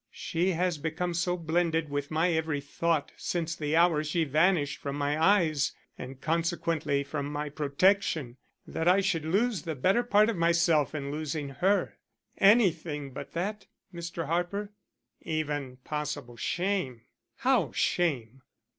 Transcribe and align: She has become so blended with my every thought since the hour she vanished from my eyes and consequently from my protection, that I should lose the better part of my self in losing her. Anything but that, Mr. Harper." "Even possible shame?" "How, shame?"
She 0.09 0.53
has 0.53 0.79
become 0.79 1.13
so 1.13 1.37
blended 1.37 1.89
with 1.91 2.09
my 2.09 2.31
every 2.31 2.59
thought 2.59 3.11
since 3.17 3.55
the 3.55 3.75
hour 3.75 4.03
she 4.03 4.23
vanished 4.23 4.79
from 4.79 4.95
my 4.95 5.21
eyes 5.23 5.73
and 5.95 6.19
consequently 6.19 7.03
from 7.03 7.27
my 7.31 7.49
protection, 7.49 8.37
that 8.65 8.87
I 8.87 9.01
should 9.01 9.23
lose 9.25 9.61
the 9.61 9.75
better 9.75 10.01
part 10.01 10.27
of 10.27 10.35
my 10.37 10.53
self 10.53 10.95
in 10.95 11.11
losing 11.11 11.49
her. 11.49 11.99
Anything 12.39 13.11
but 13.11 13.33
that, 13.33 13.67
Mr. 13.93 14.25
Harper." 14.25 14.71
"Even 15.21 15.77
possible 15.83 16.35
shame?" 16.35 17.01
"How, 17.35 17.71
shame?" 17.71 18.41